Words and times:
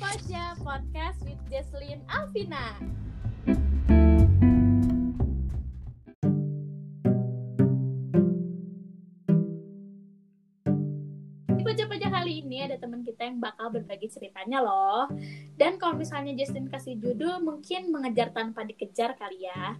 Posya 0.00 0.56
Podcast 0.64 1.20
with 1.28 1.36
Jesslyn 1.52 2.00
Alvina. 2.08 2.80
Di 11.52 11.60
pojok-pojok 11.60 12.08
kali 12.08 12.40
ini 12.40 12.64
ada 12.64 12.80
teman 12.80 13.04
kita 13.04 13.28
yang 13.28 13.36
bakal 13.36 13.68
berbagi 13.68 14.08
ceritanya 14.08 14.64
loh. 14.64 15.12
Dan 15.60 15.76
kalau 15.76 16.00
misalnya 16.00 16.32
Justin 16.40 16.72
kasih 16.72 16.96
judul 16.96 17.44
mungkin 17.44 17.92
mengejar 17.92 18.32
tanpa 18.32 18.64
dikejar 18.64 19.12
kali 19.20 19.44
ya. 19.44 19.76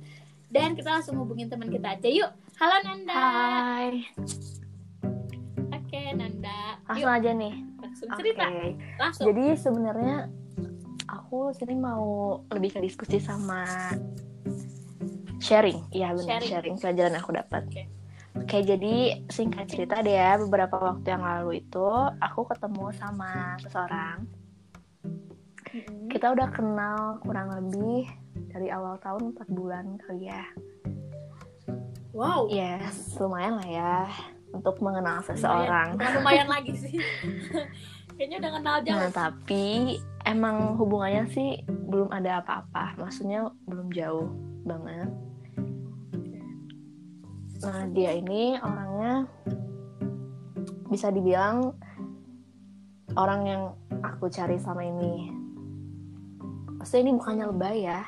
Dan 0.52 0.76
kita 0.76 1.00
langsung 1.00 1.16
hubungin 1.16 1.48
teman 1.48 1.72
kita 1.72 1.96
aja 1.96 2.08
yuk. 2.12 2.30
Halo 2.60 2.76
Nanda. 2.84 3.16
Hai, 3.16 4.04
Oke 5.72 6.00
Nanda. 6.12 6.76
langsung 6.84 7.00
Yuk 7.00 7.08
aja 7.08 7.32
nih. 7.32 7.71
Langsung 7.92 8.08
cerita. 8.16 8.48
Langsung. 8.96 9.24
Jadi 9.28 9.44
sebenarnya 9.60 10.16
aku 11.12 11.52
sini 11.52 11.76
mau 11.76 12.40
lebih 12.48 12.72
ke 12.72 12.80
diskusi 12.80 13.20
sama 13.20 13.68
sharing. 15.36 15.92
Iya 15.92 16.16
benar, 16.16 16.40
Sharing. 16.40 16.48
sharing. 16.48 16.76
pelajaran 16.80 17.14
aku 17.20 17.30
dapat. 17.36 17.62
Oke. 17.68 17.84
Oke, 18.32 18.64
jadi 18.64 19.20
singkat 19.28 19.68
cerita 19.68 20.00
deh 20.00 20.16
ya, 20.16 20.40
beberapa 20.40 20.80
waktu 20.80 21.04
yang 21.04 21.20
lalu 21.20 21.60
itu 21.60 21.84
aku 22.16 22.48
ketemu 22.48 22.88
sama 22.96 23.60
seseorang. 23.60 24.24
Kita 26.08 26.32
udah 26.32 26.48
kenal 26.48 27.20
kurang 27.20 27.52
lebih 27.52 28.08
dari 28.48 28.72
awal 28.72 28.96
tahun 29.04 29.36
4 29.36 29.52
bulan 29.52 30.00
kali 30.00 30.32
ya. 30.32 30.48
Wow. 32.16 32.48
Yes, 32.48 33.12
lumayan 33.20 33.60
lah 33.60 33.68
ya 33.68 34.31
untuk 34.52 34.76
mengenal 34.84 35.20
Lumayan. 35.20 35.28
seseorang. 35.34 35.88
Bukan 35.96 36.12
lumayan 36.20 36.48
lagi 36.48 36.72
sih. 36.76 36.96
Kayaknya 38.16 38.36
udah 38.44 38.52
kenal 38.60 38.76
jauh. 38.84 39.00
Nah, 39.00 39.10
tapi 39.10 39.64
emang 40.28 40.76
hubungannya 40.76 41.24
sih 41.32 41.64
belum 41.66 42.12
ada 42.12 42.44
apa-apa. 42.44 43.00
Maksudnya 43.00 43.48
belum 43.64 43.88
jauh 43.90 44.28
banget. 44.68 45.10
Nah, 47.62 47.82
dia 47.94 48.10
ini 48.18 48.58
orangnya 48.60 49.26
bisa 50.92 51.08
dibilang 51.08 51.72
orang 53.16 53.40
yang 53.48 53.62
aku 54.04 54.28
cari 54.28 54.60
selama 54.60 54.84
ini. 54.84 55.32
Maksudnya 56.76 57.02
ini 57.08 57.12
bukannya 57.16 57.46
lebay 57.48 57.76
ya. 57.88 58.02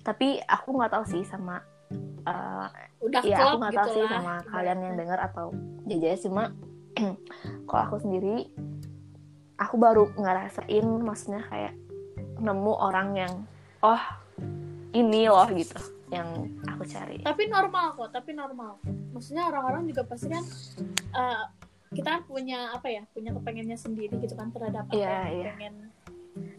Tapi 0.00 0.40
aku 0.40 0.68
nggak 0.72 0.92
tahu 0.94 1.04
sih 1.04 1.22
sama 1.26 1.60
eh, 2.24 2.66
udah 3.04 3.20
Iya, 3.20 3.36
klop 3.36 3.52
aku 3.54 3.64
gitu 3.68 3.78
tahu 3.78 3.92
sih 3.92 4.02
lah. 4.02 4.10
sama 4.16 4.34
kalian 4.48 4.78
yang 4.80 4.94
dengar 4.96 5.18
atau 5.20 5.46
jajanya 5.84 6.18
cuma 6.18 6.42
kalau 7.68 7.82
aku 7.84 7.96
sendiri 8.00 8.48
aku 9.56 9.74
baru 9.76 10.04
ngerasain 10.16 10.86
maksudnya 10.98 11.42
kayak 11.46 11.74
nemu 12.36 12.72
orang 12.74 13.08
yang 13.14 13.32
oh 13.80 14.02
ini 14.90 15.26
loh 15.26 15.46
gitu 15.50 15.78
yang 16.08 16.46
aku 16.64 16.86
cari. 16.86 17.18
Tapi 17.18 17.50
normal 17.50 17.98
kok, 17.98 18.14
tapi 18.14 18.30
normal. 18.32 18.78
Maksudnya 19.10 19.50
orang-orang 19.50 19.82
juga 19.84 20.06
pasti 20.06 20.30
kan 20.30 20.44
eh, 21.10 21.42
kita 21.90 22.22
punya 22.22 22.70
apa 22.70 22.86
ya, 22.86 23.02
punya 23.10 23.34
kepengennya 23.34 23.74
sendiri 23.74 24.14
gitu 24.18 24.34
kan 24.34 24.50
terhadap 24.50 24.86
apa 24.86 24.94
Iya, 24.94 25.10
yang 25.10 25.26
iya. 25.32 25.52
pengen. 25.54 25.74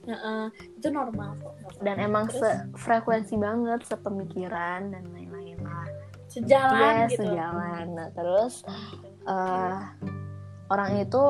Nah, 0.06 0.18
eh, 0.18 0.48
itu 0.76 0.88
normal 0.90 1.40
kok. 1.40 1.54
normal. 1.56 1.80
Dan 1.80 1.96
emang 2.00 2.26
Terus? 2.28 2.42
sefrekuensi 2.76 3.36
banget, 3.38 3.80
sepemikiran 3.86 4.92
dan 4.92 5.04
lain-lain. 5.12 5.45
Sejalan 6.30 7.06
Iya, 7.06 7.12
gitu. 7.12 7.24
sejalan. 7.24 7.86
Nah, 7.96 8.10
terus 8.12 8.54
eh 9.26 9.80
orang 10.70 10.92
itu 11.02 11.24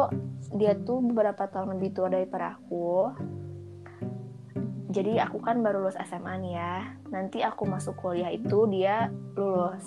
dia 0.55 0.73
tuh 0.79 1.03
beberapa 1.03 1.47
tahun 1.51 1.75
lebih 1.79 1.89
tua 1.95 2.07
daripada 2.07 2.55
aku. 2.55 3.11
Jadi 4.95 5.19
aku 5.19 5.43
kan 5.43 5.59
baru 5.59 5.83
lulus 5.83 5.99
SMA 6.07 6.39
nih 6.39 6.53
ya. 6.55 6.75
Nanti 7.11 7.43
aku 7.43 7.67
masuk 7.67 7.99
kuliah 7.99 8.31
itu 8.31 8.63
dia 8.71 9.11
lulus. 9.35 9.83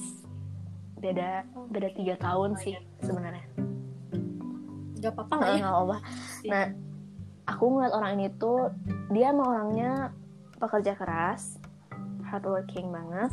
Beda 1.00 1.48
beda 1.72 1.88
tiga 1.96 2.20
tahun 2.20 2.60
sih 2.60 2.76
sebenarnya. 3.00 3.48
Gak 5.00 5.14
apa-apa 5.16 5.34
lah 5.40 5.48
ya. 5.48 5.56
Nggak 5.62 5.72
apa-apa. 5.72 5.98
Nah, 6.50 6.66
aku 7.48 7.64
ngeliat 7.72 7.92
orang 7.96 8.10
ini 8.20 8.26
tuh 8.36 8.68
dia 9.08 9.32
emang 9.32 9.48
orangnya 9.48 10.12
pekerja 10.60 10.92
keras, 10.98 11.56
hardworking 12.28 12.92
banget. 12.92 13.30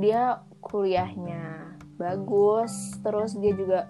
Dia 0.00 0.40
kuliahnya 0.60 1.76
bagus, 1.96 2.96
terus 3.04 3.36
dia 3.36 3.52
juga 3.52 3.80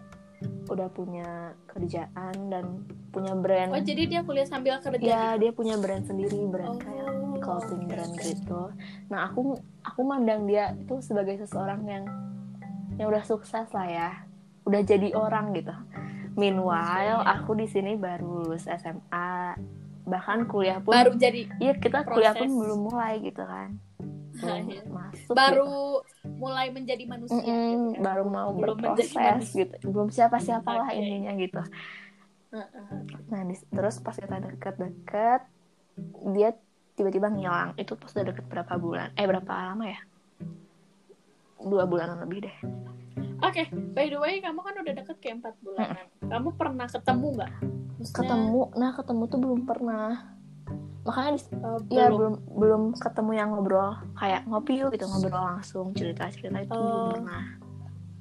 udah 0.73 0.89
punya 0.91 1.53
kerjaan 1.69 2.35
dan 2.49 2.87
punya 3.11 3.35
brand. 3.37 3.75
Oh, 3.75 3.83
jadi 3.83 4.07
dia 4.07 4.21
kuliah 4.25 4.47
sambil 4.47 4.79
kerja 4.81 5.03
ya, 5.03 5.25
gitu. 5.35 5.41
dia 5.47 5.51
punya 5.53 5.75
brand 5.77 6.07
sendiri, 6.07 6.47
brand 6.47 6.79
kayak 6.81 7.11
Oh, 7.11 7.39
clothing 7.39 7.87
oke, 7.87 7.91
brand 7.91 8.13
gitu. 8.19 8.63
Nah, 9.13 9.31
aku 9.31 9.59
aku 9.83 10.01
mandang 10.03 10.47
dia 10.47 10.75
itu 10.75 10.99
sebagai 11.03 11.39
seseorang 11.43 11.83
yang 11.87 12.05
yang 12.99 13.07
udah 13.11 13.25
sukses 13.25 13.69
lah 13.73 13.89
ya. 13.89 14.11
Udah 14.67 14.81
jadi 14.85 15.15
orang 15.17 15.57
gitu. 15.57 15.73
Meanwhile, 16.39 17.27
aku 17.27 17.59
di 17.59 17.67
sini 17.67 17.97
baru 17.99 18.45
lulus 18.47 18.69
SMA. 18.69 19.57
Bahkan 20.07 20.49
kuliah 20.49 20.81
pun 20.81 20.97
Baru 20.97 21.13
jadi 21.17 21.47
Iya, 21.61 21.77
kita 21.77 22.03
kuliah 22.09 22.33
pun 22.33 22.49
proses. 22.49 22.61
belum 22.61 22.81
mulai 22.89 23.13
gitu 23.21 23.43
kan. 23.45 23.77
Belum 24.41 24.65
Iya. 24.67 24.83
masuk. 24.87 25.33
baru 25.33 25.75
mulai 26.27 26.69
menjadi 26.69 27.05
manusia 27.05 27.39
Mm-mm, 27.39 27.69
gitu 27.69 27.87
kan. 27.93 28.03
baru 28.03 28.25
mau 28.25 28.49
Belum 28.51 28.79
berproses 28.81 29.45
gitu. 29.53 29.75
Belum 29.87 30.09
siapa-siapa 30.09 30.71
lah 30.75 30.89
Oke. 30.89 30.99
intinya 30.99 31.33
gitu. 31.37 31.63
Nah, 33.29 33.43
di- 33.45 33.69
terus 33.69 34.01
pas 34.01 34.13
kita 34.13 34.37
deket-deket, 34.37 35.43
dia 36.33 36.51
tiba-tiba 36.93 37.29
ngilang. 37.29 37.77
Itu 37.77 37.95
pas 37.95 38.11
udah 38.11 38.27
deket 38.27 38.45
berapa 38.45 38.73
bulan? 38.75 39.09
Eh, 39.15 39.25
berapa 39.25 39.47
lama 39.47 39.85
ya? 39.87 40.01
Dua 41.61 41.85
bulanan 41.85 42.19
lebih 42.19 42.49
deh. 42.49 42.57
Oke, 43.41 43.69
by 43.93 44.09
the 44.09 44.17
way, 44.17 44.41
kamu 44.41 44.61
kan 44.61 44.75
udah 44.77 44.95
deket 44.95 45.17
kayak 45.21 45.41
empat 45.41 45.55
bulanan. 45.61 46.07
Kamu 46.21 46.49
pernah 46.55 46.89
ketemu 46.89 47.27
nggak? 47.37 47.53
Maksudnya, 47.97 48.17
Ketemu, 48.17 48.61
nah 48.75 48.91
ketemu 48.93 49.23
tuh 49.29 49.39
belum 49.39 49.61
pernah. 49.65 50.40
Makanya 51.11 51.31
di- 51.35 51.43
eh, 51.43 51.79
ya 51.91 52.07
belum. 52.07 52.15
belum 52.15 52.35
belum 52.55 52.83
ketemu 52.95 53.31
yang 53.35 53.49
ngobrol 53.51 53.91
kayak 54.15 54.47
ngopi 54.47 54.73
yuk 54.79 54.95
gitu 54.95 55.11
ngobrol 55.11 55.43
langsung 55.43 55.91
cerita-cerita 55.91 56.59
itu 56.63 56.71
belum 56.71 57.03
Oh, 57.03 57.11
pernah. 57.11 57.45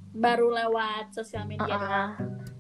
baru 0.10 0.48
lewat 0.50 1.14
sosial 1.14 1.46
media 1.46 1.70
Uh-uh. 1.70 1.78
doang. 1.80 2.12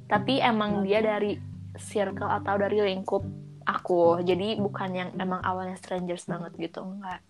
Tapi 0.05 0.33
emang 0.37 0.81
Oke. 0.81 0.85
dia 0.85 0.99
dari 1.01 1.33
circle 1.77 2.29
atau 2.29 2.55
dari 2.57 2.77
lingkup 2.81 3.25
aku. 3.65 4.21
Jadi 4.21 4.57
bukan 4.57 4.89
yang 4.93 5.09
emang 5.17 5.41
awalnya 5.41 5.73
strangers 5.73 6.25
banget 6.25 6.53
gitu, 6.57 6.85
enggak. 6.85 7.21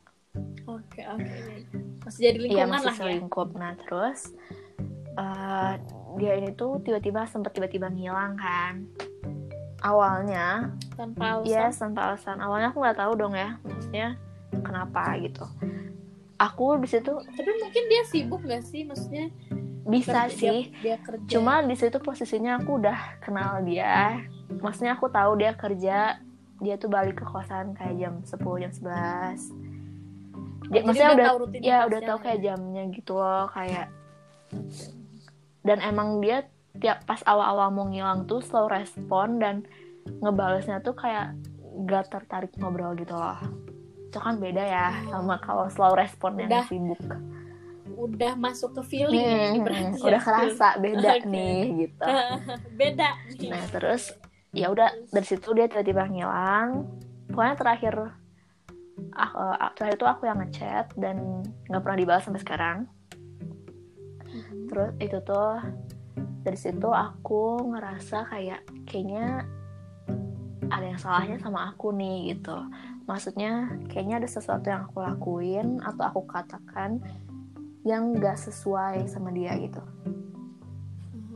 Oke, 0.63 1.01
oke. 1.03 1.39
Masih 2.03 2.21
jadi 2.21 2.38
Iya 2.38 2.67
lingkungan 2.67 2.71
masih 2.71 2.88
lah 2.88 2.95
ya. 3.15 3.47
Nah 3.55 3.73
terus 3.79 4.19
eh, 5.15 5.73
dia 6.15 6.33
ini 6.35 6.51
tuh 6.51 6.79
tiba-tiba 6.79 7.27
sempet 7.27 7.51
tiba-tiba 7.55 7.88
ngilang 7.88 8.35
kan. 8.35 8.88
Awalnya, 9.81 10.75
Tanpa 10.94 11.23
alasan. 11.38 11.47
yes 11.47 11.73
tanpa 11.78 12.00
alasan. 12.06 12.38
Awalnya 12.38 12.69
aku 12.69 12.79
nggak 12.79 12.97
tahu 12.97 13.13
dong 13.16 13.34
ya, 13.34 13.56
maksudnya 13.62 14.07
kenapa 14.57 15.16
gitu. 15.17 15.45
Aku 16.38 16.75
di 16.75 16.88
situ 16.88 17.12
Tapi 17.12 17.51
mungkin 17.53 17.84
dia 17.85 18.03
sibuk 18.06 18.41
gak 18.41 18.63
sih? 18.63 18.84
Maksudnya 18.84 19.28
bisa 19.85 20.23
kerja- 20.25 20.31
sih, 20.31 20.59
Dia, 20.73 20.95
dia 20.95 20.97
kerja. 20.97 21.28
Cuma 21.29 21.59
di 21.62 21.73
situ 21.73 21.97
posisinya 21.97 22.57
aku 22.57 22.78
udah 22.78 22.95
kenal 23.19 23.59
dia. 23.62 24.23
Maksudnya 24.53 24.94
aku 24.94 25.07
tahu 25.07 25.35
dia 25.35 25.51
kerja, 25.53 26.19
dia 26.57 26.75
tuh 26.75 26.88
balik 26.88 27.16
ke 27.16 27.25
kosan 27.25 27.72
kayak 27.73 27.95
jam 27.97 28.13
10, 28.22 28.35
jam 28.57 28.72
11. 28.72 29.51
Oh, 30.31 30.69
Dia, 30.69 30.75
jadi 30.75 30.85
maksudnya 30.85 31.12
udah, 31.12 31.25
tahu 31.25 31.38
ya 31.57 31.78
udah 31.84 32.00
tahu 32.01 32.13
lah 32.13 32.23
kayak 32.23 32.38
ya. 32.38 32.44
jamnya 32.45 32.84
gitu 32.89 33.13
loh, 33.13 33.45
kayak 33.50 33.88
dan 35.62 35.77
emang 35.81 36.19
dia 36.19 36.48
tiap 36.77 37.04
pas 37.10 37.19
awal-awal 37.25 37.74
mau 37.74 37.89
ngilang 37.89 38.30
tuh 38.30 38.45
slow 38.45 38.69
respon 38.69 39.42
dan 39.42 39.66
ngebalesnya 40.21 40.80
tuh 40.80 40.94
kayak 40.94 41.33
gak 41.89 42.13
tertarik 42.13 42.54
ngobrol 42.62 42.94
gitu 42.94 43.18
loh. 43.18 43.38
Itu 44.10 44.18
kan 44.18 44.38
beda 44.38 44.62
ya 44.62 44.88
sama 45.10 45.42
kalau 45.42 45.66
slow 45.69 45.98
respon 45.98 46.38
yang 46.38 46.50
Udah. 46.50 46.66
sibuk. 46.69 47.01
Udah 47.89 48.33
masuk 48.38 48.77
ke 48.80 48.81
feeling 48.86 49.18
ya, 49.18 49.50
Hmm, 49.57 49.66
berarti 49.66 49.98
ya. 49.98 50.06
udah 50.07 50.21
kerasa 50.21 50.68
beda 50.77 51.10
Oke. 51.19 51.25
nih 51.25 51.60
gitu. 51.86 52.06
Beda 52.80 53.10
nih. 53.33 53.50
Nah 53.50 53.63
terus 53.68 54.04
ya 54.50 54.69
udah 54.69 54.89
dari 55.10 55.27
situ 55.27 55.50
dia 55.57 55.65
tiba-tiba 55.65 56.06
ngilang. 56.06 56.86
Pokoknya 57.30 57.56
terakhir 57.57 57.94
ah, 59.13 59.31
eh, 59.57 59.72
terakhir 59.75 59.95
itu 60.00 60.07
aku 60.07 60.24
yang 60.25 60.39
ngechat 60.39 60.86
dan 60.95 61.44
nggak 61.68 61.81
pernah 61.81 61.98
dibalas 61.98 62.24
sampai 62.25 62.42
sekarang. 62.42 62.77
Mhm. 64.30 64.69
Terus 64.69 64.92
itu 65.01 65.18
tuh 65.22 65.54
dari 66.44 66.60
situ 66.60 66.89
aku 66.89 67.69
ngerasa 67.74 68.25
kayak 68.30 68.62
kayaknya 68.88 69.45
ada 70.69 70.86
yang 70.86 71.01
salahnya 71.01 71.38
sama 71.42 71.74
aku 71.74 71.92
nih 71.94 72.38
gitu. 72.38 72.57
Maksudnya 73.10 73.74
kayaknya 73.89 74.21
ada 74.21 74.30
sesuatu 74.30 74.69
yang 74.69 74.86
aku 74.86 75.01
lakuin 75.01 75.81
atau 75.81 76.04
aku 76.13 76.21
katakan 76.30 77.01
yang 77.81 78.13
gak 78.21 78.38
sesuai 78.38 79.10
sama 79.10 79.33
dia 79.33 79.57
gitu. 79.57 79.81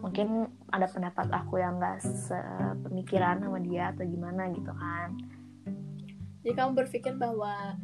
Mungkin 0.04 0.46
ada 0.70 0.86
pendapat 0.86 1.32
aku 1.34 1.58
yang 1.58 1.82
gak 1.82 2.04
sepemikiran 2.04 3.42
sama 3.42 3.58
dia 3.64 3.90
atau 3.96 4.06
gimana 4.06 4.50
gitu 4.54 4.72
kan. 4.74 5.18
jadi 6.44 6.60
kamu 6.60 6.76
berpikir 6.76 7.16
bahwa 7.16 7.80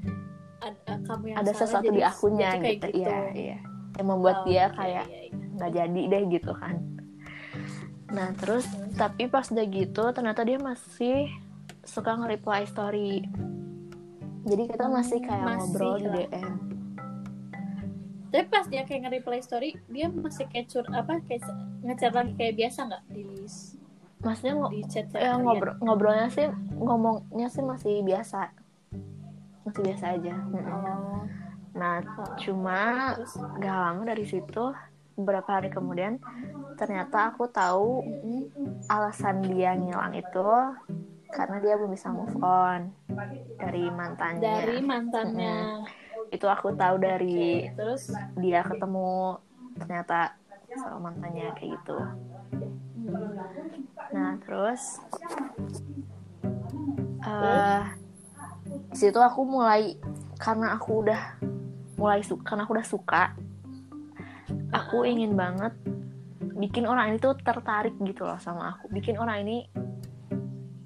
ada 0.60 0.94
kamu 1.08 1.32
yang 1.32 1.38
ada 1.40 1.56
salah, 1.56 1.64
sesuatu 1.64 1.90
di 1.96 2.04
akunya 2.04 2.50
kayak 2.60 2.92
gitu, 2.92 3.08
iya 3.08 3.20
iya 3.32 3.60
yang 4.00 4.08
membuat 4.08 4.42
Oh, 4.42 4.46
dia 4.48 4.72
kayak 4.72 5.06
iya, 5.06 5.20
iya. 5.28 5.36
nggak 5.54 5.72
jadi 5.76 6.02
deh 6.08 6.24
gitu 6.32 6.52
kan. 6.56 6.76
Nah 8.10 8.32
terus 8.34 8.64
tapi 8.96 9.28
pas 9.28 9.44
udah 9.46 9.66
gitu 9.66 10.04
ternyata 10.10 10.42
dia 10.42 10.56
masih 10.56 11.28
suka 11.84 12.16
nge-reply 12.16 12.64
story. 12.64 13.28
Jadi 14.42 14.64
kita 14.66 14.88
masih 14.88 15.20
kayak 15.20 15.44
Masih 15.44 15.58
ngobrol 15.60 15.96
di 15.96 16.08
lah. 16.08 16.16
DM 16.26 16.54
tapi 18.30 18.46
pas 18.46 18.62
dia 18.64 18.86
kayak 18.86 19.02
nge-reply 19.04 19.42
story 19.42 19.74
dia 19.90 20.06
masih 20.06 20.46
kayak 20.46 20.70
cur 20.70 20.86
apa 20.88 21.18
kayak 21.26 21.50
ngechat 21.82 22.14
lagi 22.14 22.38
kayak 22.38 22.56
biasa 22.56 22.80
nggak 22.86 23.04
di 23.10 23.26
maksudnya 24.22 24.54
ngo- 24.54 24.70
di 24.70 24.82
chat 24.86 25.10
ya, 25.10 25.34
ngobrol 25.34 25.74
ngobrolnya 25.82 26.30
sih 26.30 26.46
ngomongnya 26.72 27.50
sih 27.50 27.66
masih 27.66 28.06
biasa. 28.06 28.54
Masih 29.66 29.82
biasa 29.82 30.06
aja 30.14 30.34
oh 30.46 31.26
nah 31.74 32.02
cuma 32.42 33.14
gak 33.62 33.78
lama 33.78 34.02
dari 34.10 34.26
situ 34.26 34.74
beberapa 35.20 35.60
hari 35.60 35.70
kemudian 35.70 36.18
ternyata 36.80 37.36
aku 37.36 37.52
tahu 37.52 38.02
alasan 38.88 39.44
dia 39.44 39.76
ngilang 39.76 40.16
itu 40.16 40.50
karena 41.30 41.62
dia 41.62 41.78
belum 41.78 41.94
bisa 41.94 42.10
move 42.10 42.34
on 42.42 42.90
dari 43.60 43.86
mantannya. 43.94 44.42
Dari 44.42 44.78
mantannya. 44.82 45.86
Itu 46.34 46.50
aku 46.50 46.74
tahu 46.74 46.96
dari 46.98 47.70
terus? 47.74 48.10
dia 48.38 48.66
ketemu 48.66 49.38
ternyata 49.78 50.34
sama 50.74 51.10
mantannya 51.10 51.54
kayak 51.54 51.70
gitu. 51.78 51.98
Nah 54.14 54.32
terus? 54.42 55.04
eh 57.20 57.84
di 58.90 58.98
situ 58.98 59.20
aku 59.20 59.44
mulai 59.44 60.00
karena 60.40 60.74
aku 60.80 61.04
udah 61.04 61.36
mulai 62.00 62.24
suka 62.24 62.56
karena 62.56 62.64
aku 62.64 62.72
udah 62.80 62.88
suka 62.88 63.24
aku 64.72 65.04
ingin 65.06 65.36
banget 65.36 65.74
bikin 66.60 66.84
orang 66.88 67.16
ini 67.16 67.18
tuh 67.22 67.40
tertarik 67.40 67.96
gitu 68.04 68.28
loh 68.28 68.36
sama 68.42 68.76
aku. 68.76 68.92
Bikin 68.92 69.16
orang 69.16 69.48
ini 69.48 69.58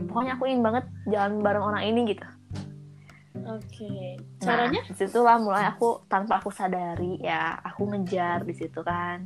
pokoknya 0.05 0.37
aku 0.37 0.45
ingin 0.45 0.61
banget 0.61 0.85
jalan 1.09 1.41
bareng 1.41 1.65
orang 1.65 1.83
ini 1.89 2.13
gitu. 2.13 2.25
Oke 3.43 4.21
Nah, 4.45 4.55
caranya? 4.55 4.81
di 4.85 4.93
situ 4.95 5.19
lah 5.19 5.41
mulai 5.41 5.65
aku 5.67 6.05
tanpa 6.07 6.39
aku 6.39 6.53
sadari 6.53 7.19
ya 7.19 7.57
aku 7.59 7.89
ngejar 7.89 8.45
di 8.45 8.53
situ 8.53 8.79
kan. 8.85 9.25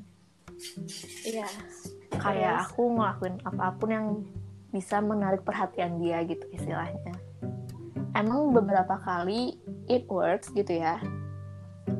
Iya. 1.28 1.48
Kayak 2.18 2.66
Terus? 2.66 2.68
aku 2.72 2.82
ngelakuin 2.98 3.36
apa 3.46 3.66
pun 3.78 3.90
yang 3.92 4.08
bisa 4.72 5.04
menarik 5.04 5.44
perhatian 5.44 6.00
dia 6.02 6.24
gitu 6.26 6.48
istilahnya. 6.56 7.14
Emang 8.16 8.56
beberapa 8.56 8.98
kali 9.04 9.60
it 9.86 10.08
works 10.10 10.50
gitu 10.56 10.82
ya 10.82 10.98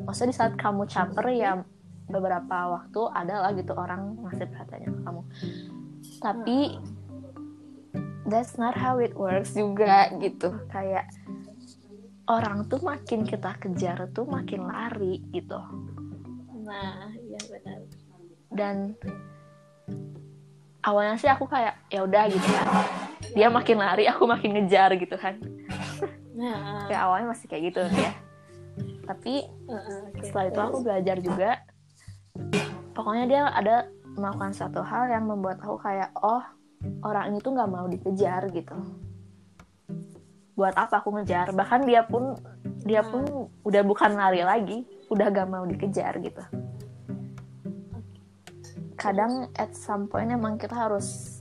maksudnya 0.04 0.32
di 0.32 0.36
saat 0.36 0.54
kamu 0.56 0.84
caper 0.88 1.26
ya 1.32 1.60
beberapa 2.08 2.80
waktu 2.80 3.00
ada 3.12 3.44
lah 3.44 3.52
gitu 3.52 3.76
orang 3.76 4.16
ngasih 4.24 4.48
perhatiannya 4.48 4.90
ke 4.92 5.00
kamu. 5.04 5.22
Tapi 6.18 6.58
that's 8.28 8.56
not 8.56 8.72
how 8.76 8.96
it 9.00 9.12
works 9.12 9.52
juga 9.52 10.08
gitu. 10.16 10.56
Kayak 10.72 11.08
orang 12.28 12.68
tuh 12.68 12.80
makin 12.80 13.24
kita 13.28 13.56
kejar 13.60 14.08
tuh 14.12 14.24
makin 14.24 14.68
lari 14.68 15.20
gitu. 15.32 15.60
Nah 16.64 17.12
iya 17.12 17.40
benar. 17.48 17.78
Dan 18.48 18.76
awalnya 20.80 21.20
sih 21.20 21.28
aku 21.28 21.44
kayak 21.44 21.76
ya 21.92 22.08
udah 22.08 22.24
gitu 22.32 22.48
kan. 22.48 22.68
Dia 23.36 23.48
makin 23.52 23.76
lari 23.76 24.08
aku 24.08 24.24
makin 24.24 24.56
ngejar 24.56 24.96
gitu 24.96 25.16
kan. 25.20 25.36
Nah. 26.32 26.88
Kayak 26.88 27.02
awalnya 27.04 27.28
masih 27.36 27.46
kayak 27.50 27.74
gitu 27.74 27.84
ya 27.84 28.27
tapi 29.08 29.48
uh, 29.72 30.12
oke. 30.12 30.20
setelah 30.20 30.46
itu 30.52 30.60
aku 30.60 30.78
belajar 30.84 31.16
juga. 31.24 31.50
Pokoknya 32.92 33.24
dia 33.24 33.42
ada 33.48 33.76
melakukan 34.18 34.52
satu 34.52 34.84
hal 34.84 35.08
yang 35.08 35.24
membuat 35.24 35.64
aku 35.64 35.80
kayak 35.80 36.12
oh 36.20 36.44
orang 37.00 37.32
ini 37.32 37.38
tuh 37.40 37.56
nggak 37.56 37.70
mau 37.72 37.88
dikejar 37.88 38.52
gitu. 38.52 38.76
Buat 40.52 40.76
apa 40.76 41.00
aku 41.00 41.16
ngejar? 41.16 41.56
Bahkan 41.56 41.88
dia 41.88 42.04
pun 42.04 42.36
dia 42.84 43.00
pun 43.00 43.48
udah 43.64 43.82
bukan 43.86 44.12
lari 44.12 44.44
lagi 44.44 44.84
udah 45.08 45.32
gak 45.32 45.48
mau 45.48 45.64
dikejar 45.64 46.20
gitu. 46.20 46.42
Kadang 48.98 49.48
at 49.56 49.72
some 49.72 50.10
point 50.10 50.28
emang 50.28 50.60
kita 50.60 50.74
harus 50.76 51.40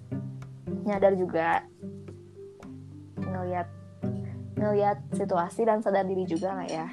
nyadar 0.87 1.17
juga 1.19 1.67
ngelihat 3.17 3.67
ngelihat 4.55 4.97
situasi 5.13 5.67
dan 5.67 5.83
sadar 5.83 6.07
diri 6.07 6.23
juga 6.23 6.55
lah 6.55 6.67
ya 6.69 6.87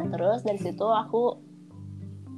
nah 0.00 0.08
terus 0.08 0.40
dari 0.40 0.56
situ 0.56 0.88
aku 0.88 1.36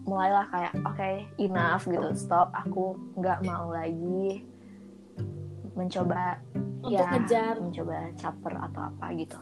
mulailah 0.03 0.51
kayak 0.51 0.75
oke 0.83 1.11
enough 1.39 1.87
gitu. 1.87 2.11
Stop 2.19 2.51
aku 2.51 2.99
nggak 3.15 3.47
mau 3.47 3.71
lagi 3.71 4.43
mencoba 5.79 6.43
untuk 6.83 6.91
ya 6.91 7.07
ngejar. 7.07 7.55
mencoba 7.63 8.11
caper 8.19 8.55
atau 8.67 8.83
apa 8.91 9.07
gitu. 9.15 9.39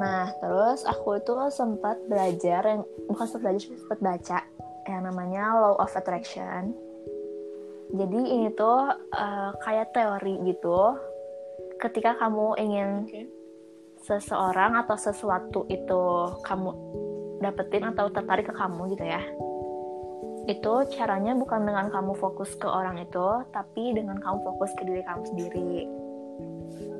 Nah, 0.00 0.32
terus 0.40 0.88
aku 0.88 1.20
itu 1.20 1.36
sempat 1.52 2.00
belajar 2.08 2.64
yang 2.64 2.88
bukan 3.04 3.26
sempat 3.28 3.52
belajar, 3.52 3.68
sempat 3.76 4.00
baca 4.00 4.38
yang 4.88 5.04
namanya 5.04 5.60
Law 5.60 5.76
of 5.76 5.92
Attraction. 5.92 6.72
Jadi 7.90 8.20
ini 8.22 8.48
tuh 8.54 8.86
eh, 8.94 9.50
kayak 9.62 9.90
teori 9.90 10.34
gitu. 10.46 10.94
Ketika 11.80 12.14
kamu 12.20 12.54
ingin 12.60 12.88
Oke. 13.08 13.22
seseorang 14.04 14.76
atau 14.78 14.96
sesuatu 14.96 15.64
itu 15.66 16.02
kamu 16.44 16.70
dapetin 17.40 17.88
atau 17.88 18.12
tertarik 18.12 18.46
ke 18.46 18.54
kamu 18.54 18.94
gitu 18.94 19.04
ya. 19.04 19.22
Itu 20.44 20.84
caranya 20.92 21.32
bukan 21.32 21.64
dengan 21.64 21.88
kamu 21.88 22.12
fokus 22.16 22.52
ke 22.56 22.68
orang 22.68 23.00
itu, 23.00 23.26
tapi 23.50 23.96
dengan 23.96 24.20
kamu 24.20 24.38
fokus 24.44 24.70
ke 24.76 24.82
diri 24.84 25.02
kamu 25.04 25.22
sendiri. 25.26 25.72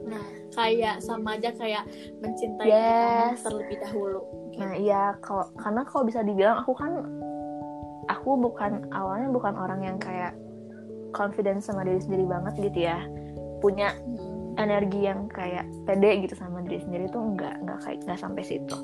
nah 0.00 0.26
kayak 0.50 0.98
sama 0.98 1.38
aja 1.38 1.54
kayak 1.54 1.86
mencintai 2.18 2.66
Yes. 2.66 3.38
kamu 3.38 3.46
terlebih 3.46 3.76
dahulu 3.78 4.20
Nah, 4.58 4.74
iya 4.74 5.14
kalau 5.22 5.46
karena 5.54 5.86
kalau 5.86 6.02
bisa 6.02 6.26
dibilang 6.26 6.66
aku 6.66 6.74
kan 6.74 6.92
aku 8.10 8.34
bukan 8.34 8.90
awalnya 8.90 9.30
bukan 9.30 9.54
orang 9.54 9.80
yang 9.86 9.96
kayak 10.02 10.34
confidence 11.12 11.68
sama 11.70 11.86
diri 11.86 12.00
sendiri 12.02 12.24
banget 12.26 12.54
gitu 12.70 12.78
ya. 12.88 13.04
Punya 13.60 13.92
energi 14.58 15.06
yang 15.06 15.30
kayak 15.30 15.64
pede 15.86 16.26
gitu 16.26 16.34
sama 16.36 16.60
diri 16.64 16.82
sendiri 16.82 17.08
tuh 17.08 17.22
enggak 17.22 17.56
enggak 17.62 17.78
kayak 17.84 17.98
enggak 18.04 18.18
sampai 18.20 18.42
situ. 18.42 18.76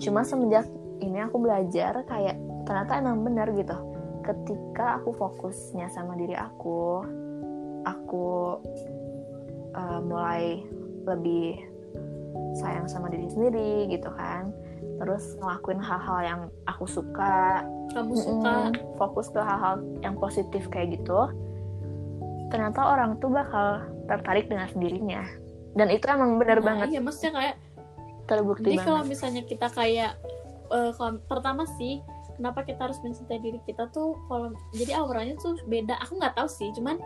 Cuma 0.00 0.22
semenjak 0.22 0.66
ini 1.00 1.18
aku 1.24 1.36
belajar 1.40 2.04
kayak 2.04 2.36
ternyata 2.68 2.92
emang 3.00 3.24
benar 3.24 3.48
gitu. 3.56 3.76
Ketika 4.20 5.00
aku 5.00 5.16
fokusnya 5.16 5.88
sama 5.90 6.14
diri 6.14 6.36
aku, 6.36 7.02
aku 7.88 8.60
uh, 9.74 10.00
mulai 10.04 10.60
lebih 11.08 11.56
sayang 12.60 12.86
sama 12.86 13.08
diri 13.08 13.26
sendiri 13.32 13.88
gitu 13.88 14.12
kan. 14.12 14.52
Terus 15.00 15.36
ngelakuin 15.40 15.80
hal-hal 15.80 16.18
yang 16.20 16.40
aku 16.68 16.84
suka, 16.84 17.64
kamu 17.96 18.14
suka 18.20 18.52
Mm-mm, 18.68 18.96
fokus 19.00 19.32
ke 19.32 19.40
hal-hal 19.40 19.80
yang 20.04 20.20
positif 20.20 20.68
kayak 20.68 21.00
gitu 21.00 21.32
ternyata 22.50 22.80
orang 22.84 23.16
tuh 23.18 23.30
bakal 23.30 23.80
tertarik 24.06 24.46
dengan 24.46 24.66
sendirinya? 24.68 25.22
Dan 25.72 25.86
itu 25.88 26.02
emang 26.04 26.36
benar 26.36 26.58
Nah, 26.58 26.66
banget. 26.66 26.86
iya 26.90 27.00
maksudnya 27.00 27.32
kayak 27.32 27.56
terbukti 28.26 28.68
jadi 28.68 28.82
kalau 28.82 29.02
banget. 29.02 29.10
misalnya 29.10 29.42
kita 29.42 29.66
kayak 29.70 30.12
eh, 30.70 30.92
kalau- 30.94 31.22
pertama 31.26 31.62
sih 31.78 31.98
kenapa 32.34 32.62
kita 32.62 32.86
harus 32.86 32.98
mencintai 33.00 33.38
diri 33.38 33.58
kita 33.64 33.90
tuh 33.90 34.14
kalau 34.26 34.50
jadi 34.72 34.98
auranya 34.98 35.34
tuh 35.36 35.58
beda. 35.64 35.98
Aku 36.02 36.14
nggak 36.14 36.34
tahu 36.34 36.46
sih 36.46 36.70
cuman 36.72 36.98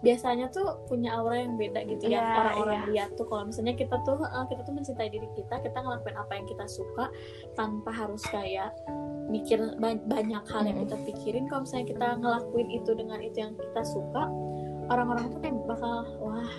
biasanya 0.00 0.48
tuh 0.48 0.80
punya 0.88 1.12
aura 1.12 1.44
yang 1.44 1.60
beda 1.60 1.84
gitu 1.84 2.08
ya. 2.08 2.24
Iya, 2.24 2.32
orang-orang 2.40 2.80
lihat 2.88 3.10
tuh 3.14 3.28
kalau 3.28 3.44
misalnya 3.44 3.76
kita 3.76 4.00
tuh 4.00 4.16
eh, 4.16 4.44
kita 4.48 4.62
tuh 4.64 4.72
mencintai 4.72 5.10
diri 5.10 5.28
kita 5.34 5.54
kita 5.60 5.78
ngelakuin 5.78 6.16
apa 6.16 6.32
yang 6.34 6.46
kita 6.48 6.64
suka 6.66 7.12
tanpa 7.52 7.90
harus 7.92 8.22
kayak 8.26 8.72
mikir 9.28 9.60
ba- 9.76 10.00
banyak 10.02 10.42
hal 10.48 10.62
yang 10.64 10.78
kita 10.82 10.96
pikirin. 11.04 11.44
Kalau 11.46 11.62
misalnya 11.62 11.86
kita 11.86 12.06
ngelakuin 12.16 12.68
itu 12.72 12.90
dengan 12.96 13.18
itu 13.20 13.36
yang 13.38 13.52
kita 13.54 13.82
suka 13.84 14.22
orang-orang 14.90 15.24
tuh 15.30 15.38
kayak 15.40 15.54
bakal 15.64 15.94
wah 16.18 16.50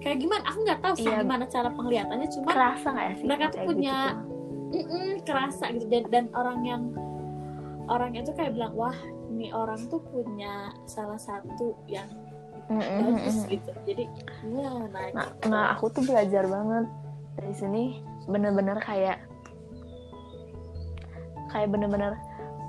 kayak 0.00 0.18
gimana 0.20 0.42
aku 0.48 0.58
nggak 0.64 0.80
tahu 0.80 0.94
sih 0.96 1.08
Iya. 1.08 1.20
gimana 1.24 1.44
cara 1.48 1.68
penglihatannya 1.72 2.28
cuman 2.28 2.52
kerasa 2.52 2.86
nggak 2.92 3.06
ya 3.06 3.14
sih 3.16 3.26
mereka 3.26 3.44
tuh 3.44 3.56
kayak 3.56 3.68
punya- 3.68 4.14
gitu 4.70 4.96
kerasa 5.26 5.64
gitu 5.74 5.86
dan, 5.90 6.04
dan 6.08 6.24
orang 6.32 6.58
yang 6.62 6.82
orang 7.90 8.14
itu 8.14 8.30
kayak 8.32 8.54
bilang 8.54 8.72
wah 8.78 8.94
ini 9.28 9.50
orang 9.50 9.80
tuh 9.90 9.98
punya 9.98 10.70
salah 10.86 11.18
satu 11.18 11.74
yang 11.90 12.06
Mm-mm, 12.70 13.18
bagus 13.18 13.34
mm-mm. 13.42 13.50
gitu 13.50 13.70
jadi 13.82 14.04
ya 14.46 14.70
nah, 14.70 14.86
nah, 15.10 15.26
gitu. 15.26 15.44
nah 15.50 15.64
aku 15.74 15.90
tuh 15.90 16.02
belajar 16.06 16.46
banget 16.46 16.86
dari 17.34 17.54
sini 17.58 17.82
bener-bener 18.30 18.78
kayak 18.78 19.18
kayak 21.50 21.66
bener-bener 21.66 22.14